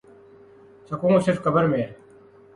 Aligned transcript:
سکون 0.91 1.19
صرف 1.19 1.43
قبر 1.43 1.67
میں 1.67 1.77
ہے 1.77 1.91